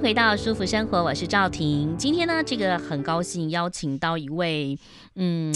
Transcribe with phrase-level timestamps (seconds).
[0.00, 1.94] 回到舒服生活，我是赵婷。
[1.98, 4.78] 今天呢，这个很高兴邀请到一位，
[5.14, 5.54] 嗯，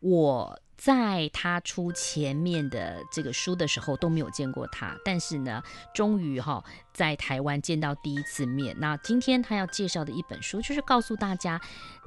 [0.00, 5.62] 我在他出前面的这个书的时候都没有见过他，但是呢，
[5.94, 8.76] 终于哈、在台湾见到第一次面。
[8.78, 11.58] 那今天他要介绍的一本书，就是告诉大家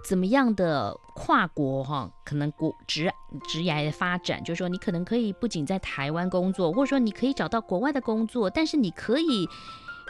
[0.06, 3.12] 怎么样的跨国哈、可能国职
[3.48, 9.50] 职涯的发展，就是说你可能可以不仅在台湾工作，或者说你可以找到国外的工作，但是你可以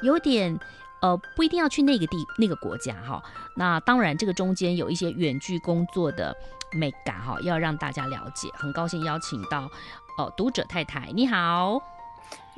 [0.01, 0.59] 有点。
[1.01, 3.23] 呃，不一定要去那个地那个国家哈。
[3.55, 6.35] 那当然，这个中间有一些远距工作的
[6.71, 8.49] 美感哈，要让大家了解。
[8.53, 9.69] 很高兴邀请到
[10.17, 11.98] 呃读者太太，你好。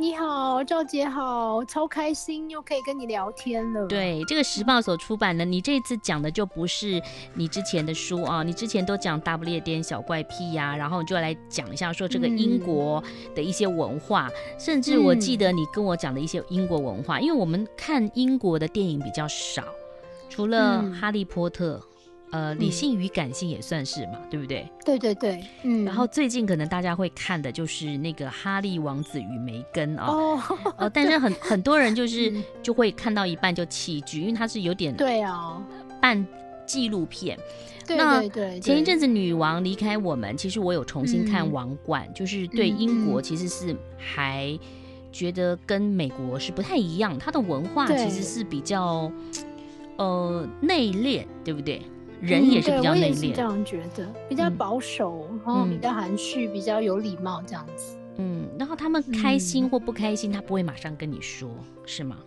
[0.01, 3.85] 你好，赵姐好，超开心又可以跟你聊天了。
[3.85, 6.99] 对，这个时报所出版的，你这次讲的就不是
[7.35, 13.03] 你之前的书啊，你之前都讲大不列颠小怪癖呀、啊，然后你就来讲一下说这个英国
[13.35, 19.63] 的一些文化，嗯、甚至我记得你跟我讲的一些英国文化，嗯、因为我们看英国的电影比较少，
[20.29, 21.79] 除了哈利波特。
[22.31, 24.69] 呃，理性与感性也算是嘛，嗯、对不对？
[24.85, 25.83] 对对对，嗯。
[25.85, 30.41] 然后最近可能大家会看的就是那个《哈利王子与梅根》啊，哦，
[30.77, 35.61] 呃，但是很很多人就 是就会看到一半就弃剧，因为它是有点对啊，
[36.01, 36.25] 半
[36.65, 37.37] 纪录片。
[37.85, 38.59] 对对对。
[38.61, 44.57] 前一阵子女王离开我们，其实我有重新看《王冠》，嗯，就是对英国其实是还
[45.11, 49.11] 觉得跟美国是不太一样，它的文化其实是比较
[49.97, 51.81] 呃内敛，对不对？
[52.21, 57.97] 人也是比较内敛，嗯、是这样觉得，比较保守，嗯、然后比较含蓄，嗯、比较有礼貌这样子。
[58.17, 61.49] 嗯，然后他们开心或不开心，嗯、他不会马上跟你说，
[61.85, 62.17] 是吗？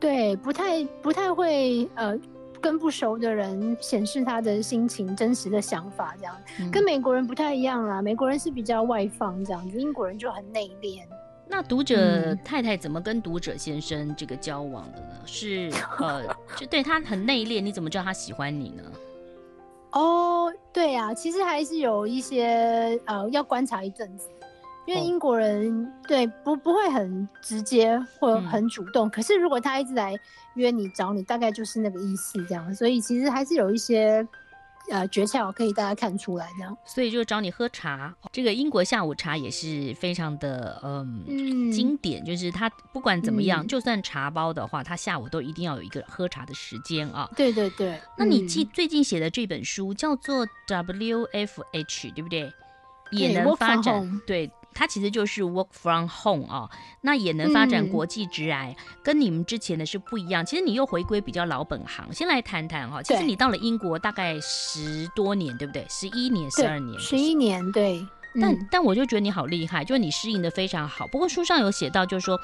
[0.00, 2.18] 对，不太不太会呃，
[2.60, 8.00] 跟不熟的人显示他的心情、真实的想法这样，嗯、跟美国人不太一样啦。
[8.00, 11.02] 美国人是比较外放这样子，英国人就很内敛。
[11.46, 15.14] 那读者太太怎么跟读者先生这个交往的呢？
[15.26, 16.24] 是呃，
[16.56, 18.82] 就对他很内敛，你怎么知道他喜欢你呢？
[19.94, 24.28] 哦，对呀、啊，其实还是有一些呃要观察一阵子，
[24.86, 30.14] 因为英国人、哦、对不不会很直接或很主动，嗯、可是如果他一直来
[30.54, 34.26] 约你找你，大概就是那个意思这样，所以其实还是有一些。
[34.90, 38.14] 呃，诀窍可以大家看出来这样，所以就找你喝茶。
[38.32, 47.28] 这个英国下午茶也是非常的嗯，嗯经典，就是他不管怎么样，嗯、就算茶包的话，他下午都一定要有一个喝茶的时间啊。
[47.36, 47.98] 对对对。
[48.18, 52.52] 那你记最近写的这本书叫做 WFH，对不对？
[53.10, 54.50] 也能发展对。
[54.74, 56.70] 它其实就是 work from home 啊、哦，
[57.02, 60.44] 那也能发展国际职涯，嗯、跟你们之前的是不一样。
[60.44, 63.02] 其实你又回归比较老本行，先来谈谈哈。
[63.02, 65.86] 其实你到了英国大概十多年，对不对？
[65.88, 68.04] 十一年、十二年、十一年，对。
[68.40, 71.06] 但、嗯、但我就觉得你好厉害，就是你适应的非常好。
[71.06, 72.36] 不过书上有写到，就是说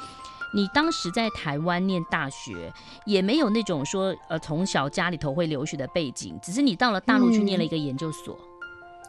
[0.54, 2.72] 你当时在台湾念大学，
[3.04, 8.38] 也没有那种说呃从小家里头会留学的背景，只是你到了大陆去念了一个研究所。
[8.40, 8.49] 嗯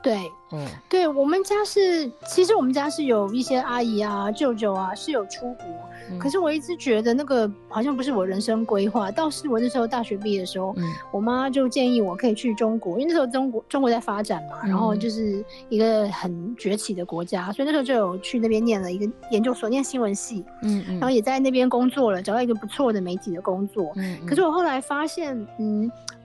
[0.01, 5.65] 对，嗯，对我们家是，其实我们家是有一些阿姨啊、舅舅啊是有出国，
[6.09, 9.11] 嗯、可是我一直觉得那个好像不是我人生规划。
[9.11, 23.93] 倒是我那时候大学毕业的时候，嗯、我妈就建议我可以去中国，因为那时候中国中国在发展嘛，嗯、然后就是一个很崛起的国家，所以那时候就有去那边念了一个研究所，念新闻系，嗯嗯，然后也在那边工作了，找到一个不错的媒体的工作，
[24.25, 25.83] 可是我后来发现，嗯，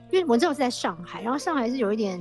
[0.09, 2.19] 因为我知道是在上海，然后上海是有一点。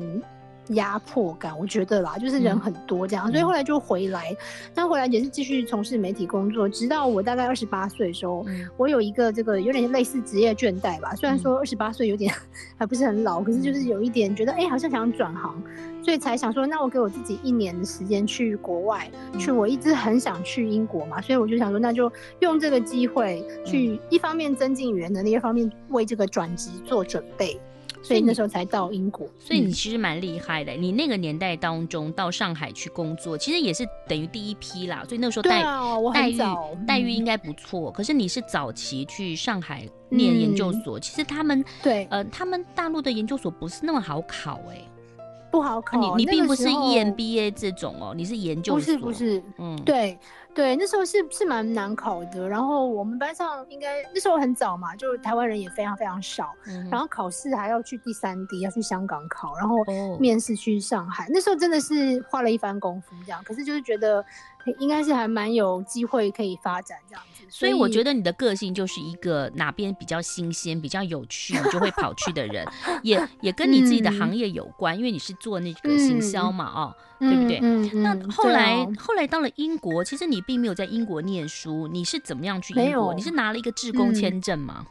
[0.68, 4.34] 压迫感，我觉得啦，就是人很多这样，嗯、所以后来就回来。
[4.74, 11.14] 那、嗯、回来也是继续从事媒体工作，直到我大概二十八岁的时候，嗯、我有一个这个有点类似职业倦怠吧。
[11.16, 12.32] 虽然说二十八岁有点
[12.78, 15.60] 还不是很老，可是就是有一点觉得，哎、欸，好像想转行，
[16.04, 19.56] 所以才想说，那我给我自己一年的时间去国外，嗯、去。
[19.56, 27.58] 我一直很想去英国嘛，所以我就想说，那就用这个机会去，一方面增进语言能力，一方面为这个转职做准备。
[28.06, 30.72] 所以那时候才到英国，所以你其实蛮厉害的。
[30.72, 35.04] 嗯、你那个年代当中到上海去工作，其实也是等于第一批啦。
[35.08, 36.38] 所以那时候待、啊、待遇
[36.86, 37.90] 待遇应该不错。
[37.90, 44.88] 嗯、可是你是早期去上海念研究所，嗯、其实他们对呃，他们大陆的研究所不是那么好考哎、欸，
[45.50, 46.16] 不好考。
[46.16, 50.16] 你你并不是 EMBA 这种哦，你是研究所，不是不是，嗯，对。
[50.56, 52.48] 对，那时候是是蛮难考的。
[52.48, 56.50] 然后我们班上应该那时候很早嘛，就台湾人也非常非常少。
[56.66, 59.76] 嗯、然后考试还要去第三地，要去香港考，然后
[60.18, 61.26] 面试去上海。
[61.26, 63.44] 哦、那时候真的是花了一番功夫这样。
[63.44, 64.24] 可是就是觉得
[64.78, 67.35] 应该是还蛮有机会可以发展这样子。
[67.48, 72.66] 所以，我觉得你的个性就是一个哪边比较新鲜、比较有趣，你就会跑去的人。
[73.02, 76.94] 也也跟你自己的行业有关，嗯、因为你是做那个行销嘛，哦。
[77.18, 77.60] 对不对？
[77.94, 83.14] 那后来、哦、后来到了英国，其实你并没有在英国念书，你是怎么样去英国？
[83.14, 84.84] 你是拿了一个志工签证吗？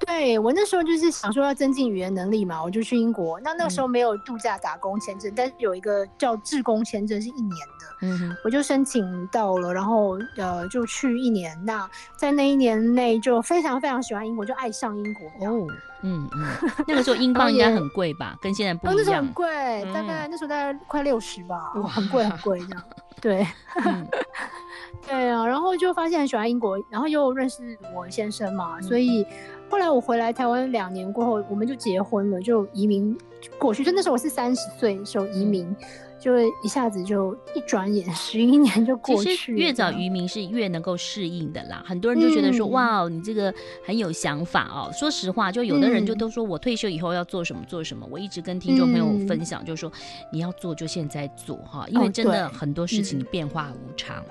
[0.00, 3.40] 嗯、对，我那时候就是想说要增进语言能力嘛，我就去英国。
[3.40, 11.56] 那那个时候没有度假打工签证，嗯、但是有一个叫志工签证是一年的，嗯哼，我就申请到了，然后呃就去一年。
[11.64, 15.66] 那在那一年内就非常非常喜欢英国，就爱上英国哦。
[16.02, 16.46] 嗯嗯，
[16.86, 18.36] 那个时候英镑应该很贵吧？
[18.40, 18.96] 跟现在不一样。
[18.96, 22.82] 那时候很贵，大概那时候大概快六十吧，哇很贵很贵这样。
[23.20, 23.44] 对，
[25.08, 29.26] 对啊，然后就发现很喜欢英国，然后又认识我先生嘛，所以
[29.68, 33.16] 后来我回来台湾两年过后，我们就结婚了，就移民
[33.58, 33.84] 过去。
[33.84, 35.74] 就那时候我是三十岁的时候移民。
[36.20, 39.30] 就一下子就一转眼十一年就过去。
[39.30, 41.80] 其实越早移民是越能够适应的啦。
[41.86, 43.54] 很多人就觉得说，嗯、哇，你这个
[43.86, 44.90] 很有想法哦。
[44.92, 48.04] 说实话，就有的人就都说我退休以后要做什么做什么。
[48.10, 49.92] 我一直跟听众朋友分享，就是说
[50.32, 54.16] 你要做就现在做哈，因为真的很多事情变化无常。
[54.16, 54.24] 哦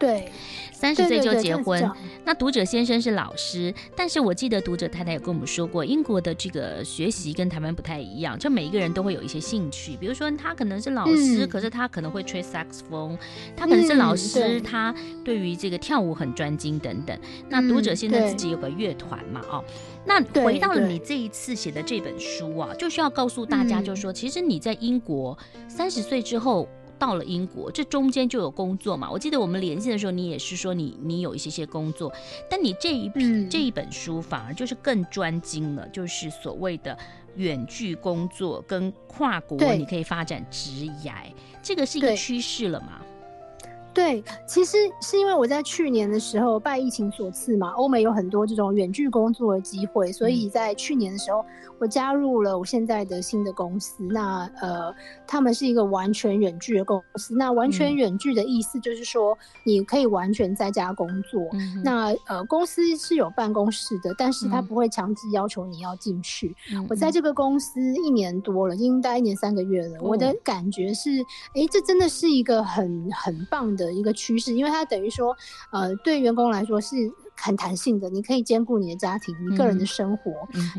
[0.00, 0.32] 对，
[0.72, 1.88] 三十岁就结婚。
[2.24, 9.94] 那读者先生是老师，但是我记得读者太太有跟我们说过，英国的这个学习跟台湾不太一样，就每一个人都会有一些兴趣。
[9.98, 13.14] 比如说他可能是老师，嗯、可是他可能会吹萨克斯风；
[13.54, 17.18] 他可能是老师，嗯、他对于这个跳舞很专精等等。
[17.50, 19.62] 那读者现在自己有个乐团嘛，哦，
[20.06, 25.36] 那回到了你这一次写的这本书啊，就需要告诉大家，就是说，其实你在英国
[25.68, 26.66] 三十岁之后。
[27.00, 29.10] 到了英国，这中间就有工作嘛？
[29.10, 32.12] 我记得我们连线的时候，你也是说你你有一些些工作，
[32.48, 36.96] 但你这一批、嗯、这一本书反而就是更专精了，就是所谓的
[37.36, 40.70] 远距工作跟跨国，你可以发展职
[41.02, 41.24] 涯，
[41.62, 43.00] 这个是一个趋势了吗？
[43.92, 51.44] 对，其实是因为我在去年的时候拜疫情所赐嘛，欧美有很多这种远距工作的机会，所以在去年的时候。
[51.80, 54.94] 我加入了我现在的新的公司，那呃，
[55.26, 57.34] 他们是一个完全远距的公司。
[57.34, 59.34] 那完全远距的意思就是说，
[59.64, 61.40] 你可以完全在家工作。
[61.54, 66.54] 嗯、那呃，公司是有办公室的，但是他不会强制要求你要进去。
[66.70, 69.96] 嗯、我在这个公司一年多了，已经待一年三个月了。
[69.96, 71.08] 嗯、我的感觉是，
[71.54, 75.36] 哎，这真的是一个很很棒的的一个趋势，因为它等于说，
[75.70, 76.96] 呃，对员工来说是。
[77.40, 80.32] 很弹性的，你可以兼顾你的家庭、你个人的生活。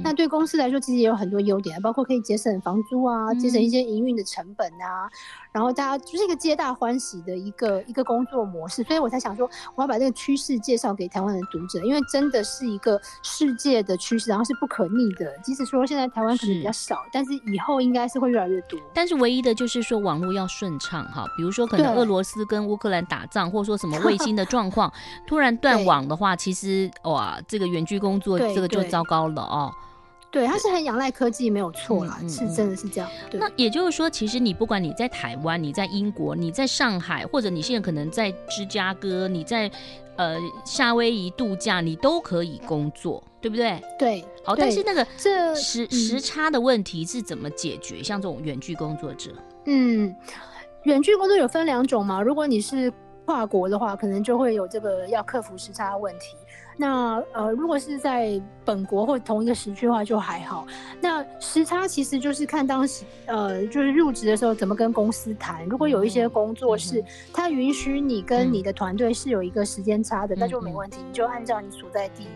[0.04, 5.10] 那对公司来说，其实也有很多优点，包括可以节省房租啊，节省一些营运的成本啊。
[5.52, 15.38] 然后大家就是一个皆大欢喜的一个一个工作模式，所以我才想说，我要把这个趋势介绍给台湾的读者，因为真的是一个世界的趋势，然后是不可逆的。
[15.44, 18.80] 即使说现在台湾可能比较少，是但是以后应该是会越来越多。
[18.94, 24.94] 但是唯一的就是说网络要顺畅哈，比如说可能俄罗斯跟乌克兰打仗，或者说什么卫 星的状况
[25.28, 29.72] 突然断网的话，对其实哇，这个远距工作这个就糟糕了哦。
[30.30, 33.10] 对，他是很仰赖科技，没有错啦，是真的是这样。
[33.30, 39.72] 对，那也就是说，其实你不管你在台湾、你在英国、你在上海，或者你现在可能在芝加哥、你在
[40.18, 43.82] 呃夏威夷度假，你都可以工作，对不对？
[43.98, 44.26] 对。
[44.44, 48.04] 好，但是那个这时时差的问题是怎么解决？
[48.04, 49.32] 像这种远距工作者，
[49.66, 50.14] 嗯，
[50.84, 52.22] 远距工作有分两种嘛。
[52.22, 52.92] 如果你是
[53.26, 56.38] 跨国的话，可能就会有这个要克服时差的问题。
[56.78, 60.66] 那呃，如果是在本国或同一个时区的话，就还好。
[61.00, 65.66] 那时差其实就是看当时呃，就是入职的时候怎么跟公司谈。
[65.66, 72.28] 如果有一些工作是他允许你跟你的团队是有一个时间差的，那就没问题，你就按照你所在地。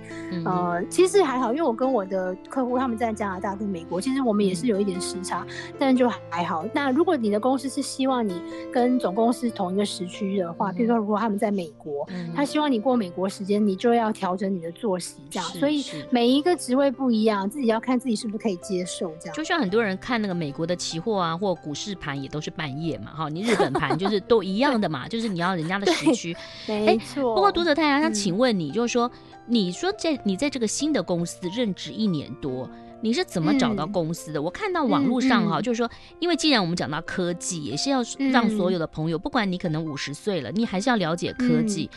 [0.45, 5.45] 呃，其实还好，因为我跟我的客户他们在加拿大跟美国，其实我们也是有一点时差，
[5.77, 6.65] 但就还好。
[6.73, 8.41] 那如果你的公司是希望你
[8.73, 15.49] 跟总公司同一个时区的话，比如说如果他们在美国，他希望你过美国时间，你就要调整你的作息这样。
[15.49, 19.35] 所以每一个职位不一样，自己要看自己是不是可以接受这样。
[19.35, 26.33] 就像很多人看那个美国的期货啊，或股市盘也都是半夜嘛，哈，你日本盘就是都一样的嘛， 就是你要人家的时区，
[26.65, 27.35] 没错。
[27.35, 29.11] 不过读者太阳想请问你，就是说。
[29.47, 32.67] 你说在你在这个新的公司任职一年多，
[32.99, 34.39] 你是怎么找到公司的？
[34.39, 38.01] 嗯、我看到网络上哈，嗯嗯、就是说，因为既然我们讲到科技，也是要
[38.31, 41.87] 让所有的朋友，嗯、不管你可能五十岁了，你还是要了解科技。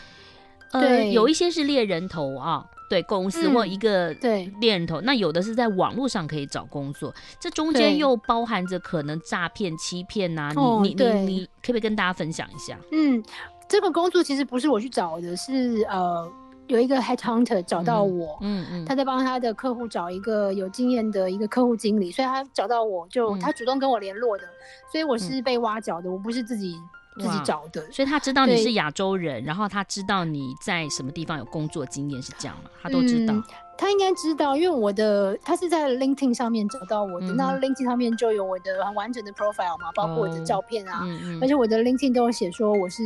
[0.72, 10.52] 嗯、呃，对有一些是猎人头啊，对公司或一个对猎人头，嗯、那有的是在网络上可以找工作，这中间又包含着可能诈骗、欺骗呐。
[10.82, 12.78] 你你你你，可不可以跟大家分享一下？
[12.92, 13.22] 嗯。
[13.70, 16.26] 这个工作其实不是我去找的，是呃
[16.68, 24.44] 有一个 headhunter 找到我，嗯嗯，他在帮他的客户找一个有经验的一个客户经理，所以他找到我就、嗯、他主动跟我联络的，
[24.90, 26.78] 所以我是被挖角的，我不是自己。
[27.18, 32.70] 自己找的，所以他知道你是亚洲人，然后他知道你在什么地方有工作经验，是这样吗？
[32.82, 33.34] 他都知道。
[33.34, 33.44] 嗯、
[33.76, 43.02] 他应该知道，因为我的他是在 LinkedIn 上面找到我的，那、嗯、LinkedIn 上面就有我的很完整的 profile 嘛，包括我的照片啊，哦嗯嗯、而且我的 LinkedIn 都有写说我是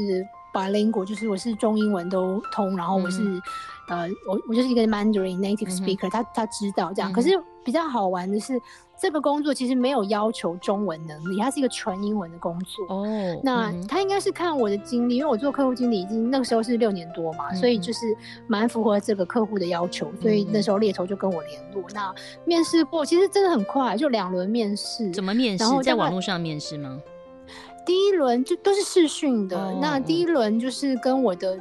[0.53, 3.43] bilingual，就是我是中英文都通，然后我是、嗯、
[3.89, 7.11] 呃，我我就是一个 Mandarin native speaker，、嗯、他他知道这样。
[7.11, 7.31] 嗯、可是
[7.65, 8.61] 比较好玩的是。
[9.03, 12.87] 这个工作其实没有要求中文能力，它是一个纯英文的工作。
[12.87, 18.17] 哦，那他应该是看我的经历，因为我做客户经理已经那个时候是六年多嘛，嗯、所以就是
[18.47, 21.83] 蛮符合这个客户的要求，嗯、所以那时候猎头就跟我联络。
[21.83, 25.11] 嗯、那面试过，其实真的很快，就两轮面试。
[25.11, 25.65] 怎么面试？
[25.65, 27.03] 然后在网络上面试吗？
[27.85, 31.59] 第一轮就都是视讯的，哦、那第一轮就是跟我的。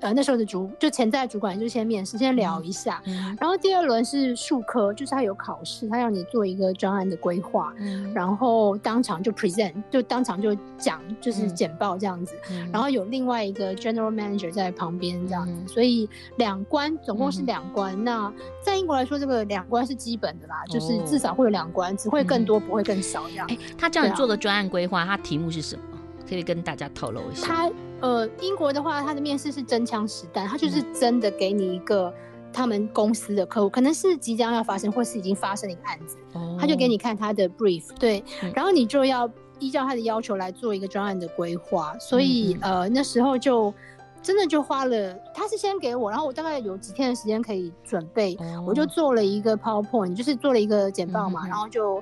[0.00, 17.94] 呃，那时候的主就潜在主管就先面试，先聊一下，嗯、然后第二轮是术科，就是他有考试，他要你做一个专案的规划，嗯、然后当场就 present，就当场就讲，就是简报这样子，嗯、然后有另外一个 general manager 在旁边这样子，嗯、所以两关总共是两关。
[17.96, 23.48] 嗯、那在英国来说，这个两关是基本的啦，哦、就是至少会有两关，只会更多，不会更少这样。
[23.76, 25.97] 他叫你做的专案规划，他题目是什么？
[26.28, 27.46] 可以跟大家透露一下。
[27.46, 27.70] 他
[28.00, 32.12] 呃，英国的话，他的面试是真枪实弹，他就是真的给你一个
[32.52, 41.92] 他们公司的客户，可能是即将要发生，或是已经发生的一个案子，哦、他就给你看他的 brief，对，嗯、然后你就要依照他的要求来做一个专案的规划。
[41.98, 43.74] 所以、嗯、呃，那时候就
[44.22, 52.00] 真的就花了，他是先给我，然后我大概有几天的时间可以准备，哦、我就做了一个 PowerPoint，就是做了一个简报嘛，嗯、然后就。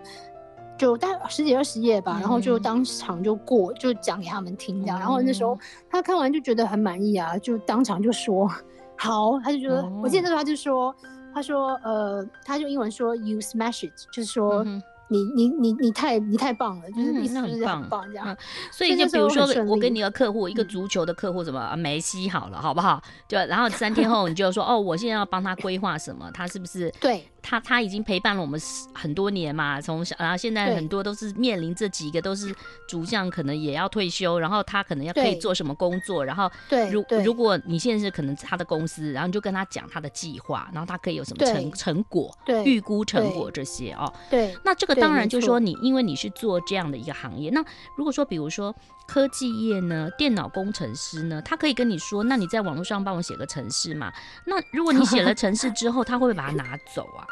[0.79, 4.99] 就大概十几二十页吧，然后就当场就过，就讲给他们听这样。
[4.99, 5.59] 然后那时候
[5.91, 8.51] 他看完就觉得很满意啊，就当场就说
[8.97, 10.95] 好，他就觉得，我记得那时候他就说，
[11.35, 14.65] 他说呃，他就英文说 you smash it，就是说。
[15.09, 18.27] 你你你你太你太棒了，就是意思就是很棒这样。
[18.27, 18.37] 嗯、
[18.73, 23.01] 所以就比如说我给你一个客户， 一个足球的客户，什么、嗯、梅西好了，好不好？
[23.29, 26.29] 就然后三天后你就说哦，我现在要帮他规划什么？
[26.35, 26.93] 他是不是？
[27.01, 28.61] 对，他他已经陪伴了我们
[28.93, 32.53] 很多年嘛，从小然后现在很多都是面临这几个都是
[32.89, 36.25] 主将，可能也要退休，然后他可能要可以做什么工作？
[36.25, 42.37] 然后对，如如果你现在是可能他的公司，然后你就跟他讲他的计划，然后他可以有什么成成果？
[42.45, 44.13] 对，预估成果这些哦。
[44.29, 44.97] 对，那这个。
[44.97, 47.63] 当然，就是说你，因为你是做这样的一个行业，那
[47.99, 48.75] 如果说，比如说
[49.07, 54.13] 科技业呢，电脑工程师呢，他可以跟你说，那你在网络上帮我写个程式嘛？
[54.45, 57.27] 那如果你写了程式之后，他会不会把它拿走啊？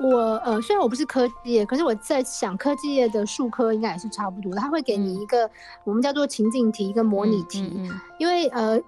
[0.00, 5.50] 我呃，虽然我不是科技业，可是我在想，科技业的数科应该也是差不多的，他会给你一个、嗯、
[5.84, 8.80] 我们叫做情境题，一个模拟题，嗯嗯嗯、因为呃。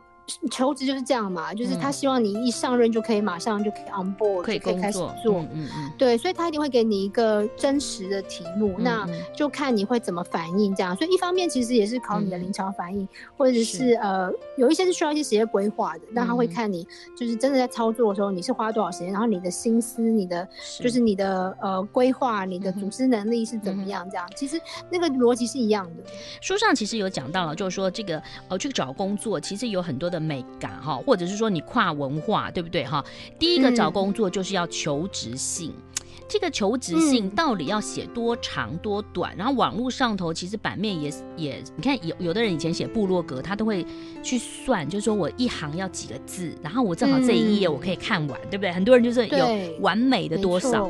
[0.51, 5.93] 求职就是这样嘛，就是他希望你一上任就可以马上就可以 on board，可以可以开始做，嗯嗯，嗯。
[5.99, 10.97] 对，所以他一定会给你一个真实的题目，嗯、那就看你会怎么反应这样。
[10.97, 20.85] 所以一方面其实也是考你的临场反应，嗯、或者是，呃有一些是需要一些时间规划的，那他会看你就是真的在操作的时候你是花多少时间，然后你的心思、你的是。
[20.85, 24.27] 就是你的呃规划、你的组织能力是怎么样这样。
[24.29, 26.03] 嗯、其实那个逻辑是一样的。
[26.43, 30.25] 书上其实有讲到了，就是说这个呃去找工作其实有很多的。
[30.25, 33.05] 美感哈，或者是说你跨文化，对不对哈？
[33.39, 39.35] 第一个找工作就是要求职信，嗯、这个求职信到底要写多长多短？
[39.35, 43.87] 嗯、然后网络上头其实版面也也，你看有有的人以前写部落格，他都会
[44.23, 48.73] 去算，就是说我一行要几个字，然后我正好这一页我可以看完，嗯、对不对？
[48.73, 49.47] 很多人就是有
[49.81, 50.89] 完美的多少，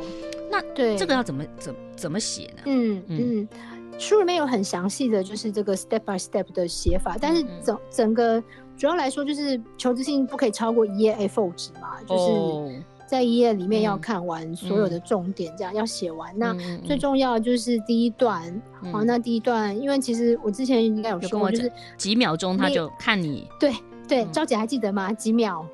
[0.49, 2.61] 那对这个要怎么怎怎么写呢？
[2.67, 3.19] 嗯嗯。
[3.19, 3.47] 嗯
[3.97, 8.43] 书里面有很详细的就是这个 step by step 的写法，但是整整个
[8.77, 16.37] 主要来说就是求职信不可以超过一页 A4 纸嘛，就是在一页里面要看完所有的重点，这样要写完。
[16.37, 23.73] 那最重要的就是第一段，好，那第一段，因为其实我之前应该有说过，就是几秒钟他就看你，对
[24.07, 25.13] 对，赵姐还记得吗？
[25.13, 25.65] 几秒？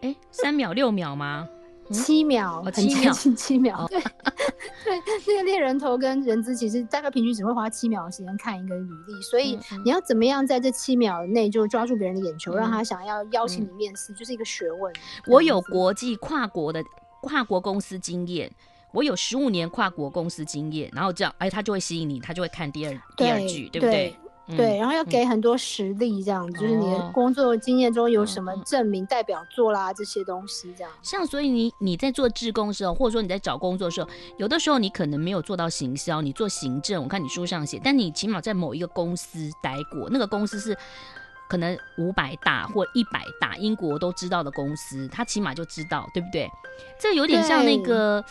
[0.00, 1.48] 哎，三秒六秒吗？
[1.90, 3.86] 七秒，很接近七秒。
[3.88, 14.92] 对，对，那个猎人头跟人资其实大概平均只会花七秒的时间看一个履历，所以你要怎么样在这七秒内就抓住别人的眼球，让他想要邀请你面试，就是一个学问。
[15.26, 16.82] 我有国际跨国的
[17.20, 18.50] 跨国公司经验，
[18.92, 24.16] 我有十五年跨国公司经验，然后这样，哎，他就会吸引你，他就会看第二第二句，对不对？
[24.46, 30.92] 对，然后要给很多实例，这样就是你的工作经验中有什么证明、代表作啦，这些东西，这样。
[31.02, 40.76] 像所以你你在做志工的时候，或者说你在找工作的时候，有的时候你可能没有做到行销，你做行政，我看你书上写，但你起码在某一个公司待过，那个公司是
[41.48, 46.50] 可能五百大或一百大，英国都知道的公司，他起码就知道，对不对？
[47.00, 48.22] 这有点像那个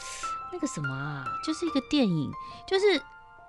[0.51, 2.31] 那个什么啊，就是一个电影，
[2.67, 3.01] 就是。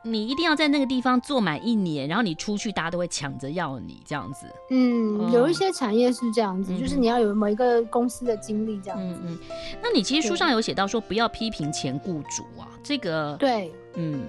[0.07, 4.47] 你一定要在那个地方做满一年，然后你出去，大家都会抢着要你这样子。
[4.71, 9.21] 嗯，哦、有一些产业是这样子，嗯、就是你要有某一个公司的经历这样子。
[9.25, 9.39] 嗯嗯。
[9.83, 14.23] 那你其实书上有写到说，不要批评前雇主啊，这个对，嗯。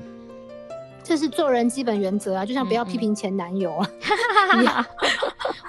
[1.06, 3.90] 这是做人基本原则啊，就像不要批评前男友啊。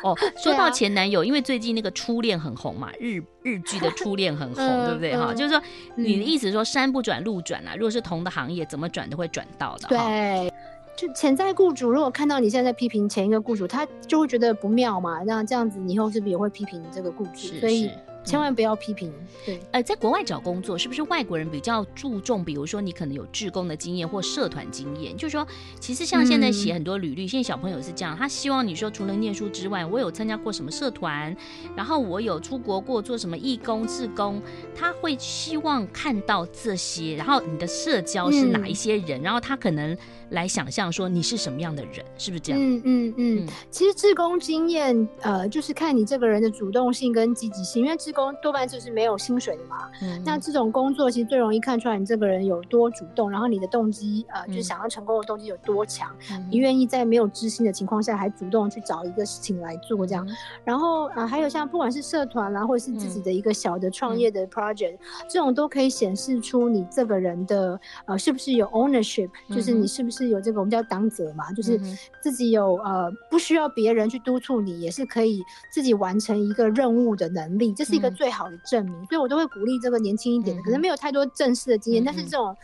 [0.02, 5.35] 哦， 说到前男友，因为最近那个初恋很红嘛，日日剧的初恋很红， 对不对哈？
[5.35, 5.62] 就是说，
[5.97, 9.88] 你的意思说山不转路转啊，如果是同的行业，怎么转都会转到的。
[9.88, 10.50] 对，
[10.97, 15.23] 就潜在雇主如果看到你现在在批评前一个雇主，他就会觉得不妙嘛。
[15.25, 17.49] 那这样子，你以后是不是也会批评这个雇主？
[17.61, 17.90] 所以。
[18.26, 19.12] 千万不要批评。
[19.45, 22.45] 对，呃，在国外找工作，是不是外国人比较注重？
[22.45, 25.47] 比如说，你可能有志工的经验或社团经验，就是说，
[25.78, 31.35] 其实像现在写很多履历，嗯、现在小朋友是这样，他希望你说，除了念书之外，我有参加过什么社团，
[31.76, 34.42] 然后我有出国过做什么义工、志工，
[34.75, 39.97] 他会希望看到这些，然后你的社交是哪一些人，嗯、然后他可能
[40.30, 42.61] 来想象说你是什么样的人，是不是这样？
[42.61, 43.49] 嗯嗯嗯。
[43.71, 49.88] 其实志工经验，呃，就是看你这个人的主动性跟积极性，因为志工多半就是没有薪水的嘛。
[50.02, 50.20] 嗯。
[50.25, 60.26] 那这种工作其实最容易看出来你这个人有多主动，然后你的动机，呃，就是想要成功的动机有多强，嗯、你愿意在没有知心的情况下还主动去找一个事情来做这样。
[60.26, 70.16] 嗯、然后啊、呃，还有像不管是社团啦，或者是自己的一个小的创业的 project，、嗯、这种都可以显示出你这个人的呃是不是有 ownership，就是你是不是。
[70.16, 71.78] 是有这个我们叫当责嘛，就是
[72.23, 78.95] 自己有呃不需要别人去督促你，也是可以自己完成一个任务的能力，这是一个最好的证明。
[78.95, 82.57] 嗯、所以我都会鼓励这个年轻一点的，可能没有太多正式的经验，嗯、但是这种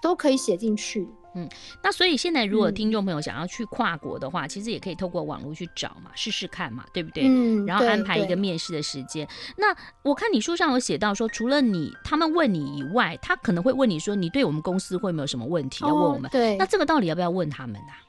[0.00, 1.08] 都可以写进去。
[1.34, 1.46] 嗯，
[1.84, 7.24] 那所以现在如果听众朋友想要去跨国的话，嗯、其实也可以透过网络去找嘛，试试看嘛，对不对？
[7.26, 9.28] 嗯，然后安排一个面试的时间。
[9.58, 9.66] 那
[10.02, 16.24] 我看你书上有写到说，除了你他们问你以外，他可能会问你说，你对我们公司会没有什么问题要问我们？
[16.24, 18.07] 哦、对，那这个到底要不要问他们呢、啊？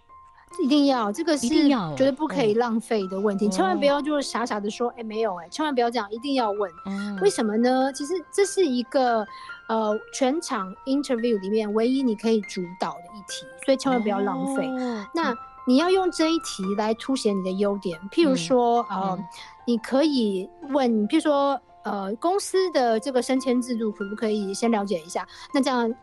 [0.57, 6.69] 一定要，这个是绝对不可以浪费的问题，千万不要就是傻傻的说，哎，没有，哎，千万不要这样，一定要问。
[7.21, 7.93] 为什么呢？
[7.93, 9.25] 其实这是一个
[9.69, 14.67] 呃全场 interview 里面唯一你可以主导的一题，所以千万不要浪费。
[15.13, 15.33] 那
[15.67, 19.17] 你要用这一题来凸显你的优点，譬如说，呃，
[19.65, 25.25] 你可以问，譬如说，呃，公司的这个升迁制度可不可以先了解一下？
[25.53, 25.93] 那这样。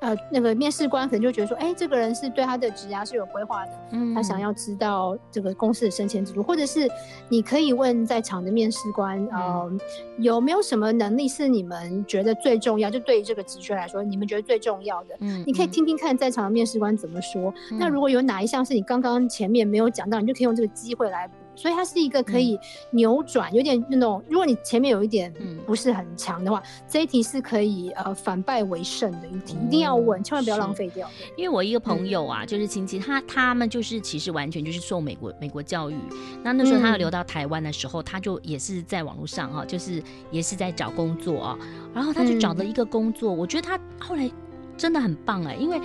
[0.00, 6.86] 呃，那个面试官可能就觉得说，哎、欸，这个人是对他的职涯是有规划的，嗯，他想要知道这个公司的升迁制度，或者是
[7.28, 9.72] 你可以问在场的面试官，嗯、呃，
[10.18, 12.90] 有没有什么能力是你们觉得最重要？
[12.90, 17.52] 就对于这个职缺来说，你们觉得最重要的，嗯，你可以听听看在场的面试官怎么说。
[17.70, 21.34] 嗯、那如果有哪一项是你刚刚前面没有讲到，你就可以用这个机会来补。
[21.56, 22.58] 所以它是一个可以
[22.90, 25.32] 扭转，嗯、有点那种，如果你前面有一点
[25.66, 31.08] 不是很强的话，嗯、这一题是可以呃反败为胜的一题，嗯、一定要问，千万不要浪费掉。
[31.36, 35.96] 因为我一个朋友啊，嗯、就是亲戚，他他们就是其实完全就是受美国美国教育。
[36.42, 41.58] 那那时候他要留到台湾的时候，嗯、他就也是在网络上哈、啊，就是也是在找工作啊。
[41.94, 44.30] 然后他就找了一个工作，嗯、我觉得他后来
[44.76, 45.80] 真的很棒哎、欸，因为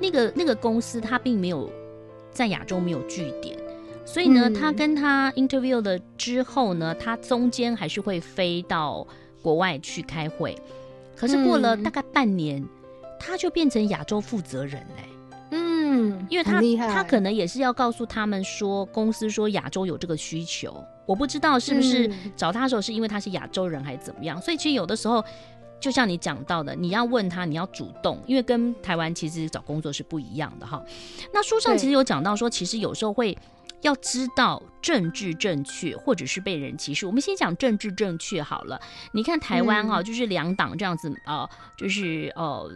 [0.00, 1.68] 那个那个公司他并没有
[2.30, 3.58] 在亚洲没有据点。
[4.10, 9.06] 所以呢，他跟他 interview 了之后呢，他中间还是会飞到
[9.42, 10.56] 国外去开会。
[11.14, 12.64] 可是过了大概半年，
[13.20, 15.04] 他就变成亚洲负责人嘞。
[15.50, 20.82] 嗯，因为他他可能也是要告诉他们说，公司说亚洲有这个需求。
[21.04, 24.40] 我不知道是不是找他的时候是因为他是亚洲人还是怎么样。
[24.40, 25.22] 所以其实有的时候，
[25.78, 30.82] 就像你讲到的，你要问他，你要主动，因为跟台湾其实找工作是不一样的哈。
[31.30, 33.36] 那书上其实有讲到说，其实有时候会。
[33.82, 37.06] 要知道政治正确，或者是被人歧视。
[37.06, 38.80] 我们先讲政治正确好了。
[39.12, 42.70] 你看台湾啊，就是两党这样子啊、呃，就是呃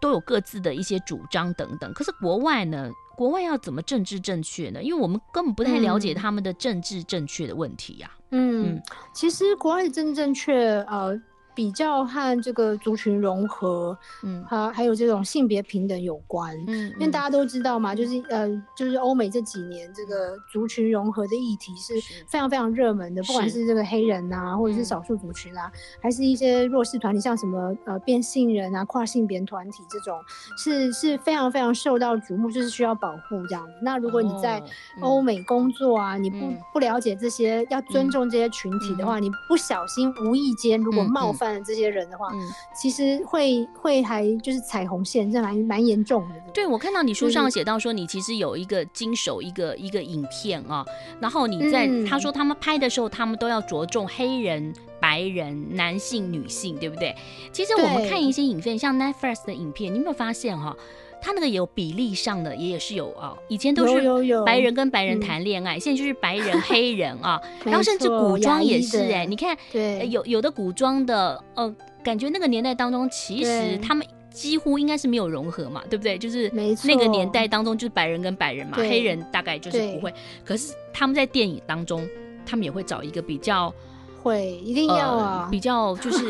[0.00, 1.92] 都有各自的一些主张等等。
[1.92, 4.82] 可是国外呢，国外要怎么政治正确呢？
[4.82, 8.30] 因为我们根本不太了解他们的政治正确的问题呀、啊。
[8.30, 8.82] 嗯，嗯，
[9.14, 10.52] 其实国外的政治正确
[10.88, 11.20] 呃。
[11.58, 21.94] 比较和这个族群融合，嗯，还还有这种性别平等有关，嗯，因为大家都知道嘛，就是呃，就是欧美这几年这个族群融合的议题是
[22.28, 23.58] 非常非常热门的，不管是。
[23.66, 30.16] 这个黑人啊，或者是少数族群啊，还是一些弱势团体，像什么呃变性人啊、跨性别团体这种，
[30.56, 33.66] 是是非常非常受到瞩目，就是需要保护这样。
[33.82, 34.62] 那如果你在
[35.02, 41.47] 欧美工作啊，你不不了解这些，要尊重这些群体的话，你不小心无意间如果冒犯。
[41.64, 42.40] 这些人的话，嗯、
[42.74, 46.34] 其实会会还就是踩红线，这蛮蛮严重的。
[46.52, 50.84] 对，我看到你书上写到说，你其实有一个经手一个一个影片啊，
[51.20, 57.14] 然后你在、嗯、他说他们拍的时候，他们都要着重黑人、白人、男性、女性，对不对？
[57.52, 60.76] 其实我们看一些影片，像 Netflix 的影片，你有没有发现哈？
[61.20, 63.34] 他那个有比例上的，也也是有啊。
[63.48, 64.00] 以前都是
[64.44, 67.40] 白人跟白人谈恋爱，现在就是白人黑人啊。
[67.64, 76.16] 然后甚至古装也是哎，你看，对，有有的古装的，呃，感觉那个年代当中，其实他们几乎应该是没有融合嘛，对不对？
[76.16, 76.48] 就是
[76.84, 80.12] 那个年代当中，就是白人跟白人嘛，黑人大概就是不会。
[80.44, 82.08] 可是他们在电影当中，
[82.46, 83.74] 他们也会找一个比较
[84.22, 86.24] 会一定要啊， 比较就是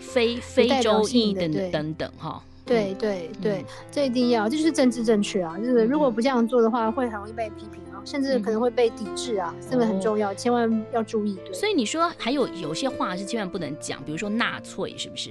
[0.00, 2.42] 非非洲裔等等等哈。
[2.64, 5.58] 对对对，嗯、这一定要，这就是政治正确啊！
[5.58, 11.36] 就是如果不这样做的话，会很容易被批评啊，甚至可能会被抵制啊，这个、嗯、很重要，千万要注意。
[11.44, 15.30] 对，所以你说还有有些话是千万不能讲，比如说纳粹，是不是？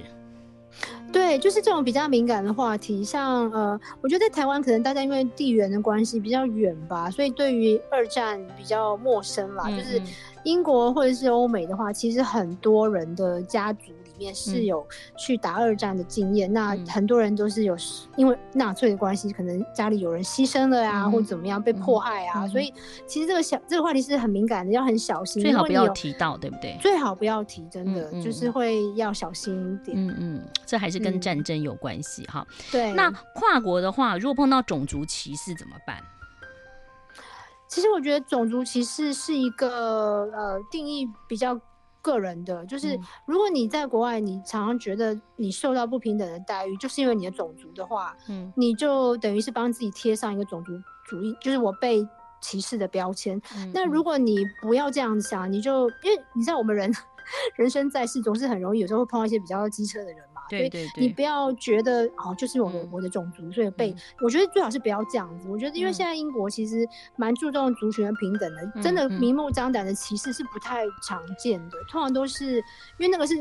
[1.12, 9.64] 对，就是这种比较敏感的话题，像呃，我觉得在台湾可能大家因为地缘的关系比较远吧，所以对于二战比较陌生啦。
[9.66, 10.00] 嗯、就是
[10.44, 13.92] 英国或者是欧美的话，其实很多人的家族。
[14.18, 17.76] 面是有去打二战的经验，嗯、那很多人都是有
[18.16, 22.72] 因为纳粹的关系，可能家里有人牺牲了呀、啊，嗯、或怎么样被迫害啊，嗯、所以
[23.06, 26.76] 其实这个小这个话题是很敏感的，要很小心，最好不要提到，对不对？
[26.80, 29.96] 最好不要提，真的、嗯、就是会要小心一点。
[29.96, 32.46] 嗯嗯，这还是跟战争有关系哈。
[32.48, 35.98] 嗯、对，那跨国的话，如果碰到种族歧视怎么办？
[37.68, 41.58] 其实我觉得种族歧视是一个呃定义比较。
[42.04, 50.72] 个人的，就是如果你在国外，你常常觉得你受到不平等的待遇，就是因为你的种族的话，嗯，你就等于是帮自己贴上一个种族
[51.06, 52.06] 主义，就是我被
[52.42, 53.40] 歧视的标签。
[53.56, 56.92] 嗯，那如果你不要这样想，你就因为你知道我们人
[57.56, 60.22] 人生在世，总是很容易有时候会碰到一些比较机车的人。
[60.48, 65.48] 对对对，你不要觉得哦，就是我我的种族，所以被、嗯、我觉得最好是不要这样子。
[65.48, 72.62] 我觉得因为现在英国其实蛮注重族群的平等的，嗯、真的明目张胆的歧视是不太常见的，嗯、通常都是因
[73.00, 73.34] 为那个是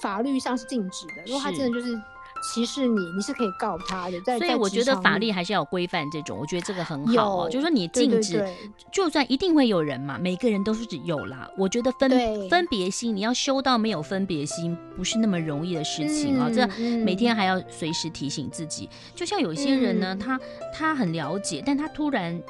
[0.00, 1.22] 法律上是禁止的。
[1.26, 2.00] 如果他真的就是。
[2.44, 4.20] 歧视你，你是可以告他的。
[4.20, 7.48] 在所以我觉得法律还是要规范这种，我觉得这个很好哦。
[7.48, 8.46] 就是说你禁止，
[8.92, 11.50] 就算一定会有人嘛，每个人都是有啦。
[11.56, 12.10] 我觉得分
[12.50, 16.50] 分别心，你要修到没有分别心，不是那么容易的事情啊。
[16.52, 16.66] 这
[16.98, 18.88] 每天还要随时提醒自己。
[19.14, 20.38] 就像有些人呢，他
[20.72, 22.40] 他很了解，但他突然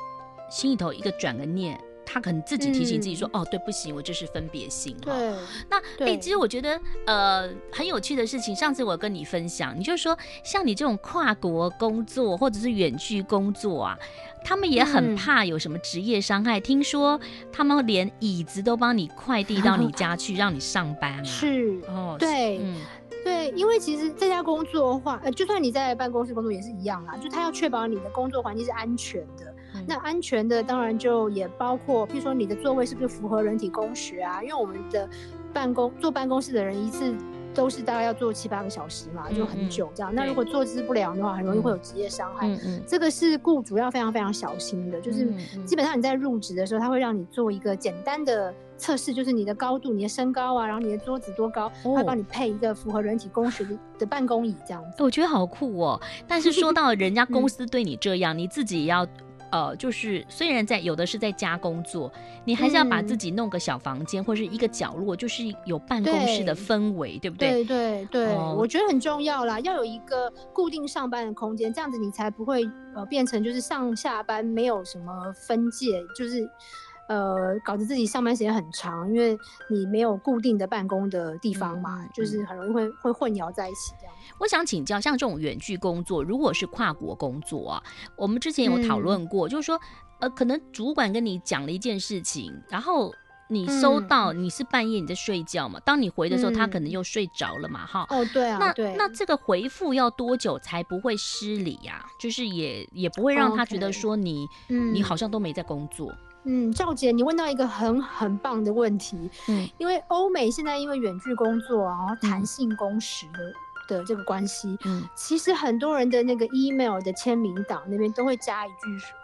[0.50, 1.80] 心里头一个转个念。
[2.06, 5.12] 他可能自己提醒自己说：“嗯、哦，对不行，我这是分别心。”对，
[5.68, 13.98] 那哎、欸，其实我觉得呃很有趣的事情，上次我跟你分享，你就说像你这种跨国工作或者是远距工作啊，
[14.44, 16.58] 他们也很怕有什么职业伤害。
[16.58, 17.18] 嗯、听说
[17.52, 21.22] 他们连椅子都帮你快递到你家去，让你上班啊。
[21.24, 22.80] 是哦，对，嗯，
[23.24, 29.53] 对，因为其实在家工作的话，呃，就算你在办公室工作也是一样啦，就他要确保你的工作环境是安全的。
[29.86, 34.42] 那安全的当然就也包括，譬如说你的座位是不是符合人体工学啊？
[34.42, 35.08] 因为我们的
[35.52, 37.14] 办公坐办公室的人一次
[37.54, 40.12] 都是大概要坐七八个小时嘛，就很久这样。
[40.12, 42.48] 嗯、那如果坐姿不良的话，很容易会有职业伤害。
[42.48, 45.32] 嗯嗯、这个是雇主要非常非常小心的，就是
[45.64, 55.02] 基本上你在入职的时候，他会让你做一个简单的测试，就是你的高度、你的身高啊，然后你的桌子多高，他会帮你配一个符合人体工学的的办公椅这样子。
[55.04, 56.00] 我觉得好酷哦！
[56.26, 59.06] 但是说到人家公司对你这样，嗯、你自己也要。
[59.54, 62.12] 呃，就是虽然在有的是在家工作，
[62.44, 67.50] 你还是要把自己弄个小房间、嗯、或者是一个角落，就是有办公室的氛围，对，对不对？
[67.50, 76.50] 对对对，哦、我觉得很重要啦，要有一个固定上班的空间，这样子你才不会呃变成就是上下班没有什么分界，就是。
[77.08, 79.36] 呃，搞得自己上班时间很长，因为
[79.68, 84.14] 你没有固定的办公的地方嘛，嗯、就是很容易会会混淆在一起这样。
[84.38, 87.82] 我想请教，像这种远距工作，如果是跨国工作啊，
[88.16, 89.78] 我们之前有讨论过，嗯、就是说，
[90.20, 93.12] 呃，可能主管跟你讲了一件事情，然后
[93.48, 98.20] 你收到，你是半夜你在睡觉嘛，嗯、当你回的时候，他可能又睡着了嘛，哈、嗯。
[98.20, 102.08] 哦，对啊，那对那这个回复要多久才不会失礼呀、啊？
[102.18, 106.10] 就是也也不会让他觉得说你，嗯、你好像都没在工作。
[106.44, 109.30] 嗯，赵姐，你问到一个很很棒的问题。
[109.48, 113.52] 嗯，因为欧美现在因为远距工作啊，然后弹性工时的。
[113.88, 118.76] 嗯的这个关系，嗯，其实很多人的那个 email 的签名档那边都会加一句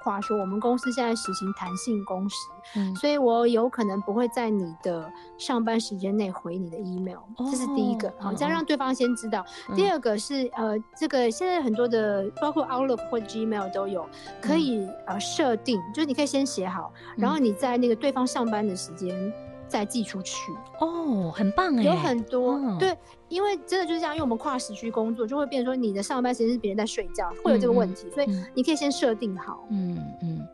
[0.03, 2.37] 话，说我们公司现在实行弹性工时，
[2.77, 7.21] 嗯，所以我有可能不会在你的上班时间内回你的 email，
[7.51, 9.45] 这是第一个，好，这样让对方先知道。
[9.75, 14.07] 第二个是呃，这个现在很多的包括 Outlook 或 Gmail 都有
[14.43, 19.33] 可以呃设定，就是你可以先写好，然后你在那个对方上班的时间。
[19.71, 20.53] 再寄出去。
[20.81, 22.95] 哦，很棒哎，有很多、哦、对，
[23.29, 29.65] 因为真的就是这样，因为我们跨时区工作，就会变成说你的上班时间是别人在睡觉，会有这个问题，嗯、所以你可以先设定好。
[29.71, 30.49] 嗯嗯，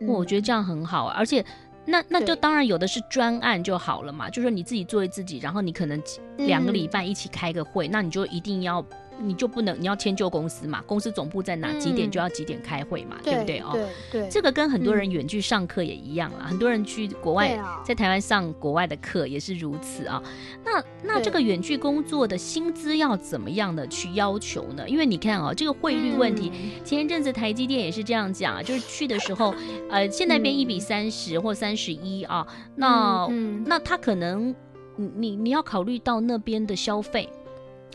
[0.00, 1.44] 嗯，我觉得这样很好，而且。
[1.84, 6.00] 那那就当然有的是专案就好了嘛，就是说你自己作为自己，然后你可能
[6.36, 8.80] 两个礼拜一起开个会，嗯、那你就一定要。
[9.22, 10.82] 你就不能，你要迁就公司嘛？
[10.86, 11.72] 公司总部在哪？
[11.78, 13.16] 几点就要几点开会嘛？
[13.18, 13.70] 嗯、对不对哦？
[13.72, 16.40] 对对，这个跟很多人远距上课也一样啦。
[16.42, 20.22] 嗯、很多人去国外，在台湾上国外的课也是如此啊。
[20.64, 24.88] 那那这个远距工作的薪资要怎么样的去要求呢？
[24.88, 29.54] 因为你看哦，这个汇率问题，嗯、前一阵子台积电也是这样讲啊，就是去的时候，
[29.90, 32.46] 呃，现在变一比三十或三十一啊。
[32.76, 34.54] 那、嗯、那他可能，
[34.96, 37.28] 你你要考虑到那边的消费。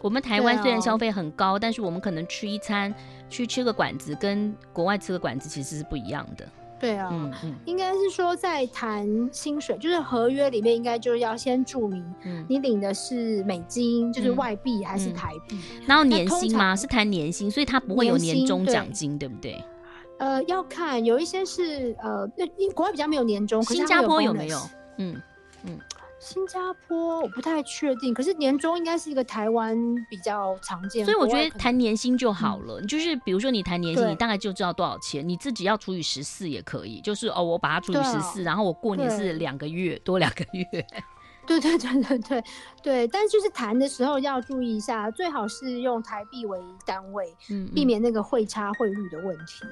[0.02, 2.94] 我们台湾虽然消费很高，哦，但是我们可能吃一餐，
[3.30, 6.48] 去吃个馆子，跟国外吃个馆子其实是不一样的。
[6.80, 12.06] 对啊，嗯嗯，应该是说在谈薪水，就是合约里面应该就是要先注明，
[12.48, 15.58] 你领的是美金，嗯、就是外币还是台币？
[15.88, 16.76] 然后年薪吗？
[16.76, 19.64] 是谈年薪，所以它不会有年终奖金，对，对不对？
[20.20, 24.60] 呃，要看有一些是呃，那国外比较没有年终，新加坡有没有？
[24.98, 25.20] 嗯
[25.64, 25.80] 嗯。
[26.20, 29.78] 新加坡我不太确定，可是年终应该是一个台湾
[30.10, 32.82] 比较常见，所以我觉得谈年薪就好了。
[32.82, 37.00] 嗯、就是比如说你谈年薪，你大概就知道多少钱，你自己要除以十四也可以。
[37.02, 40.86] 就是哦，我把它除以十四，然后我过年是两个月多两个月。
[41.46, 42.44] 对对对对对
[42.84, 49.64] 对，但是就是谈的时候要注意一下，最好是用台币为单位，嗯嗯，避免那个汇差汇率的问题。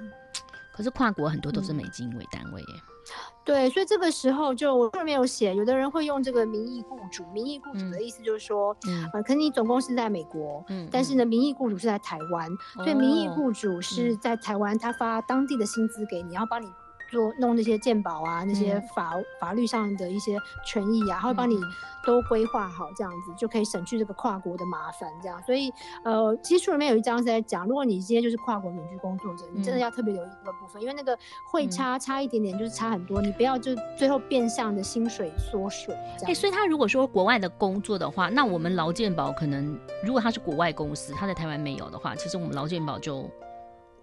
[0.73, 2.67] 可是跨国很多都是美金为单位耶。
[3.05, 7.23] 嗯对，所以这个时候就我这儿没有写，有的人会用这个名义雇主。
[7.31, 16.67] 名义雇主的意思就是说，嗯，呃，可能你总公司在美国，嗯，但是呢，名义雇主是在台湾，嗯，所以名义雇主是在台湾，他发当地的薪资给你，然后帮你。
[17.09, 21.57] 做弄那些鉴宝啊，那些法、嗯、法律上的一些权益啊，他会帮你
[22.05, 25.09] 都规划好，这样子、嗯、就可以省去这个跨国的麻烦。
[25.21, 25.71] 这样，所以
[26.03, 31.17] 呃，其实书里面有一章是在讲，如果你今天就是跨国远距工作者，你真的要特别留意这个部分，嗯、因为那个
[31.51, 35.95] 会差差一点点，就是差很多，嗯、你不要就最后变相的薪水缩水。
[35.95, 43.29] 哎、欸，所以他如果说国外的工作的话，那我们劳健保可能，如果他是国外公司，他在台湾没有的话，其实我们劳健保就。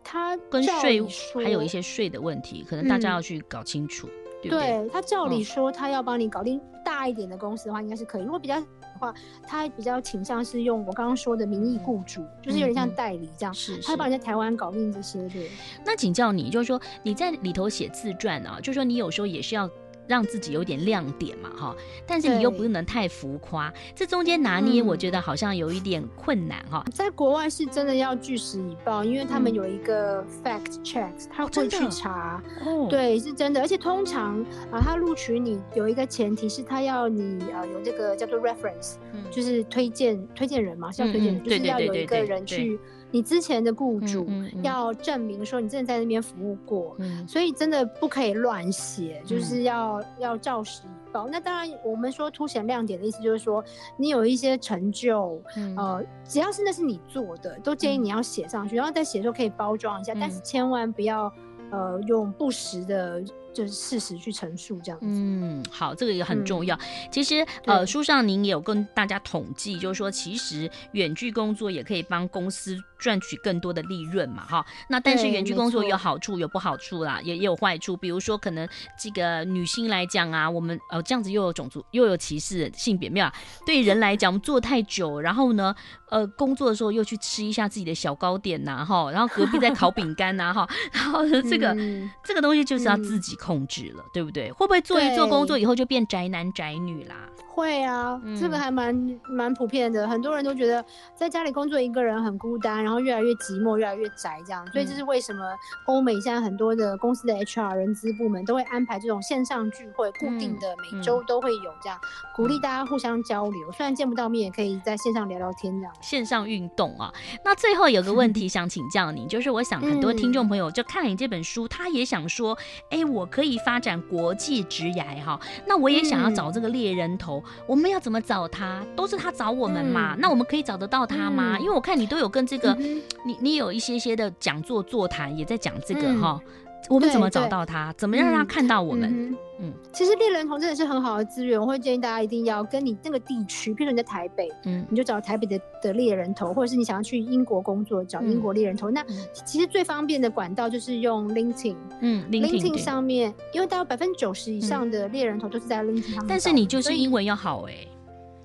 [0.05, 1.03] 他跟税
[1.43, 4.13] 还有一些税的问题，可能大家要去搞清楚，嗯、
[4.43, 4.67] 对不对？
[4.67, 8.23] 对，他照理说，他要帮你搞定大一点的公司的话，应该是可以。
[8.23, 8.67] 如果比较的
[8.99, 9.15] 话，
[9.47, 15.29] 他比较倾向是用我刚刚说的名义雇主，嗯、就是有点像代理这样，是、嗯、他帮你在台湾搞定这些。
[15.29, 15.51] 对。
[15.85, 19.69] 那请教你，就是说你在里头写自传啊，就是说你有时候也是要。
[20.13, 21.75] 让自己有点亮点嘛，哈，
[22.07, 26.93] 但是你又不能太浮夸，这中间拿捏，我觉得好像有一点困难哈、嗯。
[26.93, 33.61] 在国外是真的要据实以报，因为他们有一个 fact checks，他会去查，哦、对，是真的。
[33.63, 34.39] 而且通常
[34.71, 42.79] 啊，他录取你有一个前提是他要你啊有这个叫做 reference，、嗯、就是推荐推荐人嘛，是要推荐人，嗯、就是要有一个人去。
[43.13, 44.27] 你之前的雇主
[44.63, 51.29] 要证明说你真的在那边服务过，嗯嗯、所以真的不可以乱写，嗯、就是要要照实以报。
[51.29, 53.63] 那当然，我们说凸显亮点的意思就是说，
[53.97, 61.33] 你有一些成就，嗯、呃，只要是那是你做的，都建议你要写上去，嗯、然后在写的时候可以包装一下，嗯、但是千万不要
[61.71, 63.23] 呃用不实的。
[63.53, 65.05] 就是事实去陈述这样子。
[65.07, 66.75] 嗯，好，这个也很重要。
[66.75, 74.65] 嗯、其实，呃，书上您也有跟大家统计，就是说，其实远距工作也可以帮公司赚取更多的利润嘛，哈。
[74.89, 77.97] 那但是远距工作有好处，有不好处啦，也也有坏处。
[77.97, 83.27] 比如说，可能这个女性来讲啊，我们呃这样子又有种族又有歧视性别，没有？
[83.67, 85.75] 对人来讲，我们坐太久，然后呢，
[86.09, 93.33] 呃，工作的时候又去吃一下自己的小糕点呐，哈，然后隔壁在烤饼干呐，哈， 然后这个、嗯、这个东西就是要自己。
[93.43, 94.53] 控制了，对不对？
[94.53, 97.17] 会不会做一做工作以后就变宅男宅女啦？
[97.49, 98.95] 会啊，嗯、这个还蛮
[99.29, 100.07] 蛮普遍的。
[100.07, 100.85] 很多人都觉得
[101.15, 104.67] 在家里工作一个人很孤单，然后越来越寂寞，越来越宅这样。
[104.73, 105.45] 所以这是为什么
[105.87, 113.73] 欧美现在很多的公司的 HR 人资部门都会安排这种线上聚会，固定的每周都会有这样，嗯、鼓励大家互相交流。
[113.73, 115.93] 虽然见不到面，也可以在线上聊聊天这样。
[116.01, 117.13] 线上运动啊。
[117.45, 122.57] 那最后有个问题 想请教你，就是我想很多听众朋友就看了你这本书，他也想说，
[122.91, 127.43] 哎，我可以发展国际职涯哈，那我也想要找这个猎人头。
[127.67, 128.83] 我们要怎么找他？
[128.97, 130.15] 都是他找我们嘛？
[130.15, 131.57] 嗯、那我们可以找得到他吗？
[131.57, 136.41] 嗯、因为我看你都有跟这个，嗯、你你有一些些的讲座座谈，也在讲这个哈。
[136.89, 137.93] 我们怎么找到他？
[137.97, 139.09] 怎么让他看到我们？
[139.09, 148.91] 嗯，嗯，其实猎人头真的是很好的资源，我会建议大家一定要跟你那个地区，譬如说你在台北，嗯，你就找台北的的猎人头，或者是你想要去英国工作，找英国猎人头。
[148.91, 149.05] 嗯、那
[149.45, 156.27] 其实最方便的管道就是用 LinkedIn，嗯，LinkedIn 上面，因为大概百分之九十以上的猎人头都是在 LinkedIn 上面。
[156.29, 157.89] 但是你就是英文要好哎、欸，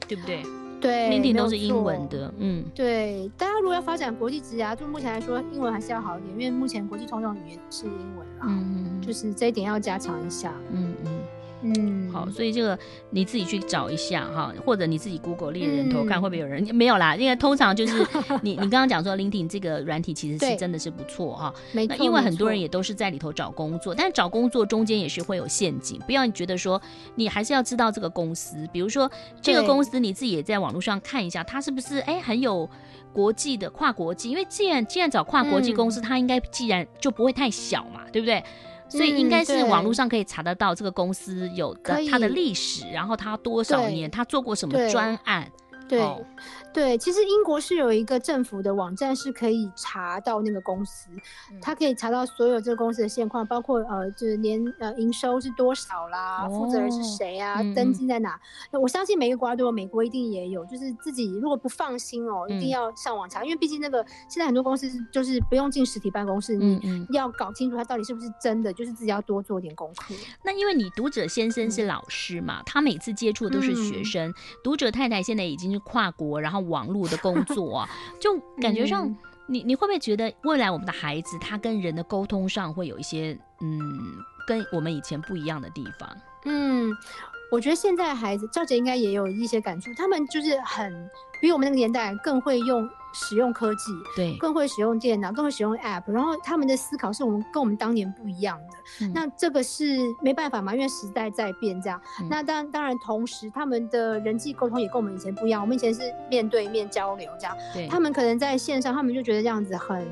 [0.07, 0.43] 对不对？
[0.79, 11.11] 对都是英文的，嗯，对，大家如果要发展国际职涯，就目前来说，英文还是要好一点，因为目前国际通用语言是英文啦，嗯，就是这一点要加强一下，嗯嗯。
[11.61, 12.77] 嗯，好，所以这个
[13.09, 18.05] 你自己去找一下哈，或者你自己 Google 猎人头看会不会有人、嗯、没有啦，因为通常就是
[18.41, 26.81] 你你刚刚讲说 LinkedIn 这个软体其实是真的是不错哈，没错，因为很多人也都是在里头找工作，但是找工作中间也是会有陷阱，不要你觉得说
[27.15, 32.69] 你还是要知道这个公司，比如说这个公司你自己也在网络上看一下，它是不是哎很有
[33.11, 38.43] 国际的跨国际，因为既然既然找跨国际公司，嗯、它应该既然就不会太小嘛，对不对？
[38.89, 45.51] 所以应该是网络上可以查得到这个公司有的它的历史，然后它多少年，它做过什么专案，
[45.87, 46.01] 对。
[46.73, 51.09] 对对，其实英国是有一个政府的网站，是可以查到那个公司，
[51.61, 58.39] 它可以查到所有这个公司的现况，包括呃，就是年呃营收是多少啦，哦、负责人是谁啊，嗯、登记在哪。
[58.71, 60.65] 我相信每个国家都有，美国一定也有。
[60.65, 70.13] 就是自己如果不放心哦，一定要上网查，嗯、因为毕竟那个现在很多公司就是不用进实体办公室，你要搞清楚它到底是不是真的，就是自己要多做点功课。
[70.43, 76.56] 那因为你读者先生是老师嘛，嗯、他每次接触的都是学生，嗯、读者太太现在已经是跨国，然后。
[76.59, 77.89] 网络的工作啊，
[78.19, 79.13] 就 感觉上
[79.47, 83.79] 你你会不会觉得未来我们的孩子他跟人的沟通上会有一些嗯，
[84.45, 86.09] 跟我们以前不一样的地方？
[86.45, 86.91] 嗯，
[87.51, 91.09] 我觉得现在的孩子，赵姐应该也有一些感触，他们就是很
[91.41, 92.87] 比我们那个年代更会用。
[93.13, 98.77] 使用科技，对，更会使用电脑，更会使用 App，然后他们的思考是我们跟我们当年不一样的。
[99.01, 101.99] 嗯、那这个是没办法嘛，因为时代在变，这样。
[102.19, 105.59] 嗯、那当当然，同时他们的人际沟通也跟我们以前不一样。
[105.61, 107.57] 我们以前是面对面交流，这样。
[107.73, 107.87] 对。
[107.87, 110.05] 他们可能在线上，他们就觉得这样子很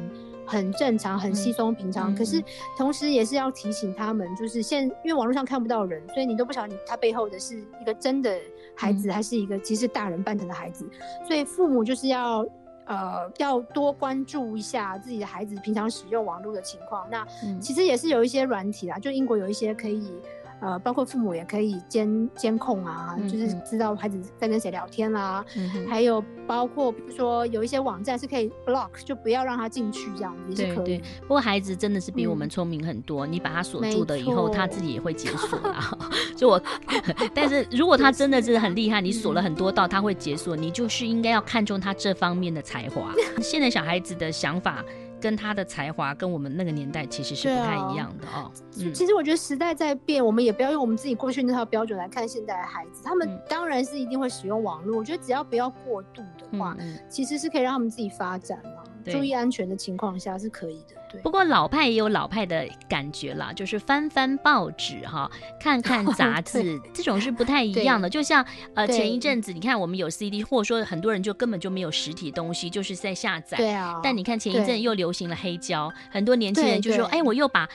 [0.45, 2.13] 很正常，很稀松平常。
[2.13, 2.43] 嗯、可是
[2.77, 8.37] 同时也是要提醒他们，就是现因为网络上看不到人，所以你都不晓得他背后的是一个真的
[8.75, 10.89] 孩子，嗯、还是一个其实大人扮成的孩子。
[11.27, 12.45] 所以父母就是要。
[12.87, 17.03] 呃，要多关注一下自己的孩子平常使用网络的情况。
[17.09, 17.25] 那
[17.59, 20.13] 其实也是有一些软体啦，就英国有一些可以。
[20.61, 30.85] 呃，包括父母也可以监监控啊，嗯、就是知道孩子在跟谁聊天啦、啊，嗯、还有包括比如说有一些网站是可以 block，就不要让他进去这样子也是可以。
[30.85, 35.97] 对对，不过孩子真的是比我们聪明很多，嗯、你把他锁住了以后，他自己也会解锁啊。
[36.35, 36.61] 就我，
[37.33, 43.13] 但是如果他真的是很厉害，你锁了很多道，他会解锁，你就是应该要看中他这方面的才华。
[43.41, 44.83] 现在小孩子的想法。
[45.19, 48.51] 跟他的才华跟我们那个年代其实是不太一样的哦。
[48.77, 53.01] 嗯、其实我觉得时代在变，我们也不要用我们自己过去那套标准来看现在的孩子。
[53.03, 56.75] 他们当然是一定会使用网络，我觉得只要不要过度的话，
[57.09, 58.83] 其实是可以让他们自己发展嘛。
[59.03, 60.95] 对注意安全的情况下是可以的。
[61.15, 61.21] 对。
[61.21, 68.09] 不过老派也有老派的感觉啦，就是翻翻报纸哈， 看看杂志，对这种是不太一样的。
[68.09, 73.57] 就像呃前一阵子，你看我们有 CD，或者说很多人就根本就没有实体东西，就是在下载。
[73.57, 73.99] 对啊。
[74.03, 77.67] 但你看前一阵又流行了黑胶，很多年轻人就说：“哎，我又把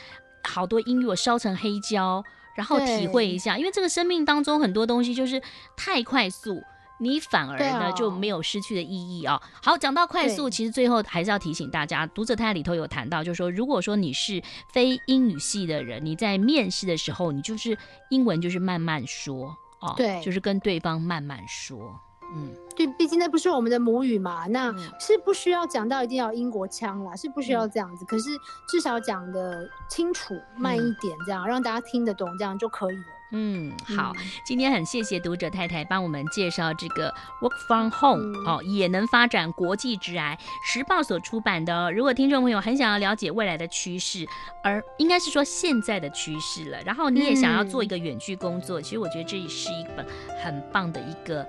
[0.44, 2.22] 好多音乐我烧成黑胶，
[2.56, 5.40] 然后体会一下。”因为这个生命当中很多东西就是
[5.76, 6.62] 太快速。
[7.00, 9.42] 你反而呢、哦、就没有失去的意义啊、哦！
[9.62, 17.76] 好，讲到快速，其实最后还是要提醒大家，读者太太里头有谈到，就是说，如果说你是非英语系的人，你在面试的时候，你就是
[18.10, 21.98] 英文就是慢慢说哦，对，就是跟对方慢慢说，
[22.34, 28.28] 嗯，对，毕竟那不是我们的母语嘛，那是不需要讲到一定要英国腔啦，是不需要这样子，嗯、可是
[28.68, 33.19] 至少讲的清楚，慢一点，这样、嗯、让大家听得懂，这样就可以了。
[33.32, 34.12] 嗯，好，
[34.44, 41.92] 今天很谢谢读者太太帮我们介绍这个 Work from Home、嗯、哦，也能发展国际职癌，时报所出版的、哦。
[41.92, 44.26] 如果听众朋友很想要了解未来的趋势，
[44.62, 50.04] 而应该是说现在的趋势了，然后你也想要做一个远距工作，嗯、其实我觉得这是一本
[50.42, 51.46] 很棒的一个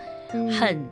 [0.60, 0.88] 很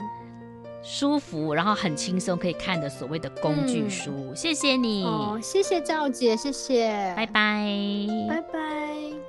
[0.81, 4.11] 舒服，然后很轻松可以看的所谓的工具书。
[4.29, 7.67] 嗯、谢谢你，哦，谢谢赵姐，谢谢，拜拜，
[8.27, 9.28] 拜拜。